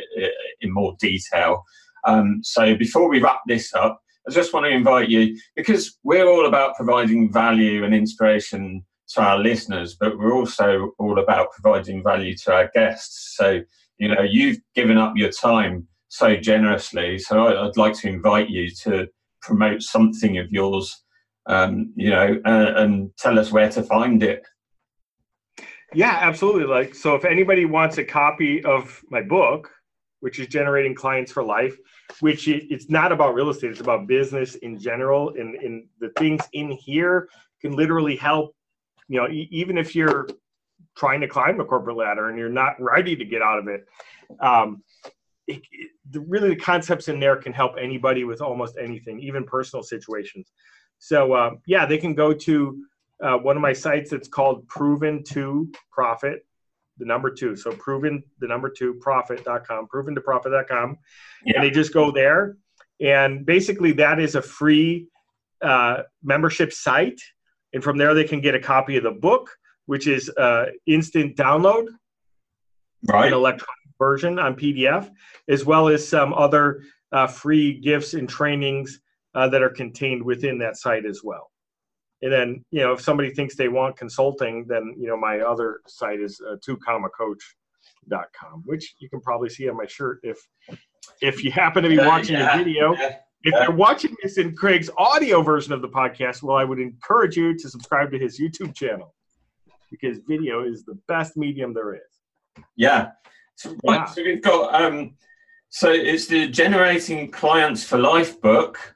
in 0.61 0.73
more 0.73 0.95
detail. 0.99 1.63
Um, 2.07 2.39
so 2.41 2.75
before 2.75 3.09
we 3.09 3.21
wrap 3.21 3.41
this 3.47 3.73
up, 3.73 3.99
I 4.27 4.31
just 4.31 4.53
want 4.53 4.65
to 4.65 4.71
invite 4.71 5.09
you 5.09 5.37
because 5.57 5.97
we're 6.03 6.27
all 6.27 6.47
about 6.47 6.75
providing 6.75 7.31
value 7.33 7.83
and 7.83 7.93
inspiration 7.93 8.85
to 9.09 9.21
our 9.21 9.37
listeners, 9.37 9.95
but 9.99 10.17
we're 10.17 10.33
also 10.33 10.91
all 10.99 11.19
about 11.19 11.51
providing 11.51 12.01
value 12.01 12.35
to 12.37 12.53
our 12.53 12.71
guests. 12.73 13.35
So, 13.35 13.61
you 13.97 14.07
know, 14.07 14.21
you've 14.21 14.59
given 14.75 14.97
up 14.97 15.13
your 15.17 15.31
time 15.31 15.87
so 16.07 16.37
generously. 16.37 17.19
So 17.19 17.65
I'd 17.65 17.75
like 17.75 17.95
to 17.95 18.07
invite 18.07 18.49
you 18.49 18.69
to 18.83 19.07
promote 19.41 19.81
something 19.81 20.37
of 20.37 20.49
yours, 20.49 21.02
um, 21.45 21.93
you 21.95 22.09
know, 22.09 22.41
and 22.45 23.11
tell 23.17 23.37
us 23.39 23.51
where 23.51 23.69
to 23.69 23.83
find 23.83 24.23
it. 24.23 24.43
Yeah, 25.93 26.17
absolutely. 26.21 26.65
Like, 26.65 26.95
so 26.95 27.15
if 27.15 27.25
anybody 27.25 27.65
wants 27.65 27.97
a 27.97 28.03
copy 28.03 28.63
of 28.65 29.01
my 29.09 29.21
book, 29.21 29.69
which 30.21 30.39
is 30.39 30.47
generating 30.47 30.95
clients 30.95 31.31
for 31.31 31.43
life, 31.43 31.77
which 32.19 32.47
it's 32.47 32.89
not 32.89 33.11
about 33.11 33.35
real 33.35 33.49
estate, 33.49 33.71
it's 33.71 33.81
about 33.81 34.07
business 34.07 34.55
in 34.55 34.79
general. 34.79 35.29
And, 35.37 35.55
and 35.55 35.85
the 35.99 36.09
things 36.17 36.41
in 36.53 36.71
here 36.71 37.27
can 37.61 37.73
literally 37.75 38.15
help, 38.15 38.55
you 39.07 39.19
know, 39.19 39.27
even 39.29 39.77
if 39.77 39.95
you're 39.95 40.27
trying 40.95 41.21
to 41.21 41.27
climb 41.27 41.57
the 41.57 41.65
corporate 41.65 41.97
ladder 41.97 42.29
and 42.29 42.37
you're 42.37 42.49
not 42.49 42.75
ready 42.79 43.15
to 43.15 43.25
get 43.25 43.41
out 43.41 43.59
of 43.59 43.67
it. 43.67 43.85
Um, 44.39 44.83
it, 45.47 45.61
it, 45.71 45.91
the, 46.09 46.21
really, 46.21 46.49
the 46.49 46.55
concepts 46.55 47.07
in 47.07 47.19
there 47.19 47.35
can 47.35 47.51
help 47.51 47.73
anybody 47.79 48.23
with 48.23 48.41
almost 48.41 48.77
anything, 48.81 49.19
even 49.19 49.43
personal 49.43 49.83
situations. 49.83 50.51
So, 51.03 51.33
uh, 51.33 51.51
yeah, 51.65 51.85
they 51.85 51.97
can 51.97 52.13
go 52.13 52.33
to 52.33 52.85
uh, 53.21 53.37
one 53.37 53.55
of 53.55 53.61
my 53.61 53.73
sites 53.73 54.11
that's 54.11 54.27
called 54.27 54.67
Proven 54.67 55.23
to 55.25 55.71
Profit 55.91 56.45
the 56.97 57.05
number 57.05 57.29
two. 57.29 57.55
So 57.55 57.71
proven 57.71 58.23
the 58.39 58.47
number 58.47 58.69
two 58.69 58.95
profit.com, 58.95 59.87
proven 59.87 60.15
to 60.15 60.21
profit.com. 60.21 60.97
Yeah. 61.45 61.55
And 61.55 61.63
they 61.63 61.71
just 61.71 61.93
go 61.93 62.11
there. 62.11 62.57
And 62.99 63.45
basically 63.45 63.91
that 63.93 64.19
is 64.19 64.35
a 64.35 64.41
free 64.41 65.07
uh, 65.61 66.03
membership 66.23 66.71
site. 66.73 67.19
And 67.73 67.83
from 67.83 67.97
there 67.97 68.13
they 68.13 68.23
can 68.23 68.41
get 68.41 68.55
a 68.55 68.59
copy 68.59 68.97
of 68.97 69.03
the 69.03 69.11
book, 69.11 69.49
which 69.85 70.07
is 70.07 70.29
uh, 70.37 70.67
instant 70.85 71.35
download. 71.35 71.87
Right. 73.05 73.27
An 73.27 73.33
electronic 73.33 73.67
version 73.99 74.39
on 74.39 74.55
PDF, 74.55 75.09
as 75.49 75.65
well 75.65 75.89
as 75.89 76.07
some 76.07 76.33
other 76.33 76.83
uh, 77.11 77.27
free 77.27 77.79
gifts 77.79 78.13
and 78.13 78.29
trainings 78.29 79.01
uh, 79.35 79.47
that 79.49 79.61
are 79.61 79.69
contained 79.69 80.23
within 80.23 80.57
that 80.59 80.77
site 80.77 81.05
as 81.05 81.21
well. 81.23 81.51
And 82.21 82.31
then 82.31 82.65
you 82.71 82.81
know 82.81 82.93
if 82.93 83.01
somebody 83.01 83.31
thinks 83.31 83.55
they 83.55 83.67
want 83.67 83.97
consulting 83.97 84.65
then 84.67 84.95
you 84.97 85.07
know 85.07 85.17
my 85.17 85.39
other 85.39 85.81
site 85.87 86.21
is 86.21 86.41
uh, 86.49 86.55
com, 86.87 88.63
which 88.65 88.95
you 88.99 89.09
can 89.09 89.19
probably 89.19 89.49
see 89.49 89.67
on 89.69 89.75
my 89.75 89.85
shirt 89.85 90.19
if 90.23 90.37
if 91.21 91.43
you 91.43 91.51
happen 91.51 91.83
to 91.83 91.89
be 91.89 91.97
watching 91.97 92.35
yeah, 92.35 92.57
the 92.57 92.63
video. 92.63 92.95
Yeah, 92.95 93.17
if 93.43 93.53
yeah. 93.53 93.63
you're 93.63 93.75
watching 93.75 94.15
this 94.23 94.37
in 94.37 94.55
craig's 94.55 94.89
audio 94.97 95.41
version 95.41 95.73
of 95.73 95.81
the 95.81 95.89
podcast 95.89 96.43
well 96.43 96.55
i 96.55 96.63
would 96.63 96.79
encourage 96.79 97.35
you 97.35 97.57
to 97.57 97.69
subscribe 97.69 98.09
to 98.11 98.17
his 98.17 98.39
youtube 98.39 98.73
channel 98.73 99.13
because 99.93 100.17
video 100.27 100.63
is 100.63 100.83
the 100.83 100.97
best 101.07 101.37
medium 101.37 101.73
there 101.73 101.93
is. 101.93 102.01
Yeah. 102.75 103.11
So, 103.55 103.75
right, 103.85 104.09
so 104.09 104.23
we've 104.23 104.41
got 104.41 104.81
um 104.81 105.13
so 105.69 105.91
it's 105.91 106.27
the 106.27 106.47
generating 106.47 107.29
clients 107.29 107.83
for 107.83 107.99
life 107.99 108.41
book 108.41 108.92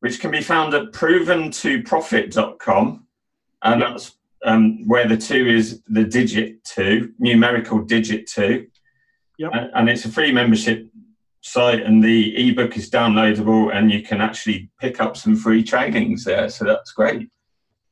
which 0.00 0.20
can 0.20 0.30
be 0.30 0.42
found 0.42 0.74
at 0.74 0.92
proven2profit.com. 0.92 3.06
And 3.62 3.80
yep. 3.80 3.90
that's 3.90 4.12
um, 4.44 4.88
where 4.88 5.06
the 5.06 5.16
two 5.16 5.46
is 5.46 5.82
the 5.86 6.04
digit 6.04 6.64
two, 6.64 7.12
numerical 7.18 7.82
digit 7.82 8.26
two. 8.26 8.66
Yep. 9.38 9.52
And, 9.54 9.70
and 9.74 9.88
it's 9.88 10.04
a 10.04 10.10
free 10.10 10.32
membership 10.32 10.90
site, 11.42 11.82
and 11.82 12.04
the 12.04 12.48
ebook 12.48 12.76
is 12.76 12.90
downloadable, 12.90 13.74
and 13.74 13.90
you 13.90 14.02
can 14.02 14.20
actually 14.20 14.70
pick 14.80 15.00
up 15.00 15.16
some 15.16 15.36
free 15.36 15.62
trainings 15.62 16.24
there. 16.24 16.48
So 16.50 16.64
that's 16.64 16.92
great. 16.92 17.28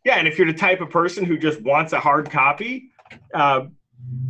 Yeah, 0.04 0.18
and 0.18 0.28
if 0.28 0.38
you're 0.38 0.50
the 0.50 0.58
type 0.58 0.80
of 0.80 0.90
person 0.90 1.24
who 1.24 1.38
just 1.38 1.60
wants 1.62 1.92
a 1.92 2.00
hard 2.00 2.30
copy, 2.30 2.90
uh, 3.34 3.66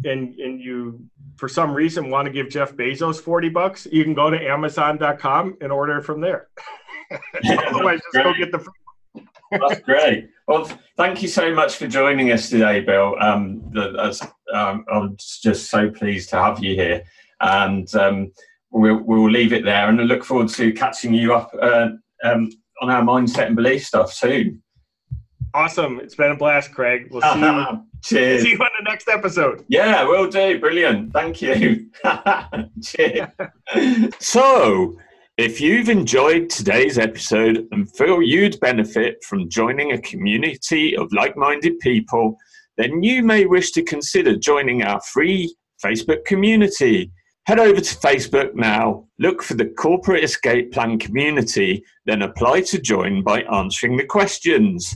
and 0.05 0.35
and 0.35 0.61
you 0.61 1.05
for 1.37 1.49
some 1.49 1.73
reason 1.73 2.11
want 2.11 2.27
to 2.27 2.33
give 2.33 2.49
Jeff 2.49 2.75
Bezos 2.75 3.21
40 3.21 3.49
bucks, 3.51 3.87
you 3.91 4.03
can 4.03 4.15
go 4.15 4.29
to 4.29 4.37
amazon.com 4.37 5.57
and 5.61 5.71
order 5.71 5.99
it 5.99 6.03
from 6.03 6.21
there. 6.21 6.49
Otherwise, 7.67 8.01
just 8.13 8.25
go 8.25 8.35
get 8.35 8.53
the. 8.53 8.65
That's 9.51 9.81
great. 9.81 10.31
Well, 10.47 10.71
thank 10.97 11.23
you 11.23 11.29
so 11.29 11.55
much 11.55 11.77
for 11.77 11.87
joining 11.87 12.33
us 12.33 12.51
today, 12.51 12.81
Bill. 12.81 13.17
Um, 13.21 13.63
that's, 13.73 14.23
um, 14.53 14.85
I'm 14.93 15.17
just 15.19 15.71
so 15.71 15.91
pleased 15.91 16.31
to 16.31 16.37
have 16.37 16.63
you 16.63 16.75
here, 16.75 17.03
and 17.41 17.93
um, 17.95 18.33
we'll, 18.71 19.03
we'll 19.03 19.31
leave 19.31 19.53
it 19.53 19.65
there. 19.65 19.89
And 19.89 20.01
I 20.01 20.05
look 20.05 20.25
forward 20.25 20.49
to 20.51 20.73
catching 20.73 21.15
you 21.15 21.35
up 21.35 21.55
uh, 21.61 21.89
um, 22.25 22.51
on 22.81 22.91
our 22.91 23.03
mindset 23.03 23.47
and 23.47 23.57
belief 23.57 23.87
stuff 23.87 24.13
soon. 24.13 24.63
Awesome! 25.55 25.99
It's 26.01 26.15
been 26.15 26.33
a 26.33 26.37
blast, 26.37 26.73
Craig. 26.73 27.09
We'll 27.11 27.23
see 27.23 27.41
you. 27.41 27.85
Cheers. 28.05 28.43
See 28.43 28.51
you 28.51 28.59
on 28.59 28.71
the 28.79 28.89
next 28.89 29.09
episode. 29.09 29.65
Yeah, 29.69 30.05
we'll 30.05 30.31
do. 30.31 30.61
Brilliant. 30.61 31.13
Thank 31.13 31.43
you. 31.43 31.91
Cheers. 32.83 33.29
so 34.21 34.97
if 35.39 35.61
you've 35.61 35.89
enjoyed 35.89 36.51
today's 36.51 36.99
episode 36.99 37.69
and 37.71 37.89
feel 37.95 38.21
you'd 38.21 38.59
benefit 38.59 39.23
from 39.23 39.49
joining 39.49 39.93
a 39.93 40.01
community 40.01 40.97
of 40.97 41.13
like 41.13 41.37
minded 41.37 41.79
people, 41.79 42.37
then 42.77 43.05
you 43.05 43.23
may 43.23 43.47
wish 43.47 43.71
to 43.71 43.85
consider 43.85 44.35
joining 44.35 44.83
our 44.83 45.01
free 45.01 45.55
Facebook 45.83 46.25
community. 46.25 47.13
Head 47.47 47.61
over 47.61 47.81
to 47.81 47.97
Facebook 47.99 48.57
now, 48.57 49.07
look 49.21 49.45
for 49.45 49.55
the 49.55 49.67
Corporate 49.67 50.25
Escape 50.25 50.73
Plan 50.73 50.99
community, 50.99 51.85
then 52.05 52.23
apply 52.23 52.63
to 52.63 52.81
join 52.81 53.23
by 53.23 53.43
answering 53.43 53.97
the 53.97 54.07
questions. 54.07 54.93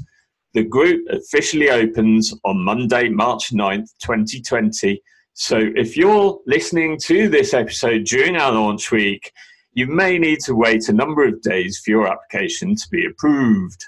The 0.54 0.64
group 0.64 1.06
officially 1.08 1.70
opens 1.70 2.34
on 2.44 2.64
Monday, 2.64 3.08
March 3.08 3.52
9th, 3.52 3.90
2020. 4.02 5.00
So 5.34 5.70
if 5.76 5.96
you're 5.96 6.40
listening 6.48 6.98
to 7.02 7.28
this 7.28 7.54
episode 7.54 8.04
during 8.06 8.36
our 8.36 8.50
launch 8.50 8.90
week, 8.90 9.32
you 9.74 9.86
may 9.86 10.18
need 10.18 10.40
to 10.40 10.54
wait 10.54 10.88
a 10.88 10.92
number 10.92 11.26
of 11.26 11.40
days 11.42 11.78
for 11.78 11.90
your 11.90 12.06
application 12.06 12.76
to 12.76 12.88
be 12.90 13.06
approved. 13.06 13.84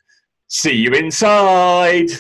See 0.48 0.74
you 0.74 0.92
inside! 0.92 2.10